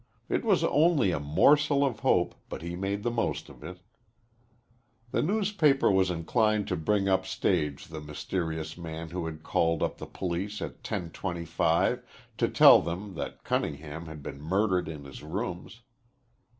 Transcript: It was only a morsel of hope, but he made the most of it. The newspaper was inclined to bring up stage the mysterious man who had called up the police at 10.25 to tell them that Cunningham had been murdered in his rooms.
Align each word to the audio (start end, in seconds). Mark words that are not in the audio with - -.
It 0.29 0.43
was 0.43 0.63
only 0.63 1.11
a 1.11 1.19
morsel 1.19 1.85
of 1.85 1.99
hope, 1.99 2.33
but 2.49 2.63
he 2.63 2.75
made 2.75 3.03
the 3.03 3.11
most 3.11 3.49
of 3.49 3.63
it. 3.63 3.81
The 5.11 5.21
newspaper 5.21 5.91
was 5.91 6.09
inclined 6.09 6.67
to 6.69 6.75
bring 6.75 7.07
up 7.07 7.27
stage 7.27 7.85
the 7.85 8.01
mysterious 8.01 8.75
man 8.75 9.11
who 9.11 9.27
had 9.27 9.43
called 9.43 9.83
up 9.83 9.99
the 9.99 10.07
police 10.07 10.59
at 10.59 10.81
10.25 10.81 12.01
to 12.39 12.47
tell 12.47 12.81
them 12.81 13.13
that 13.13 13.43
Cunningham 13.43 14.07
had 14.07 14.23
been 14.23 14.41
murdered 14.41 14.87
in 14.89 15.03
his 15.03 15.21
rooms. 15.21 15.81